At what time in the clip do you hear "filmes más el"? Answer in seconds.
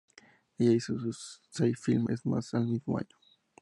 1.79-2.65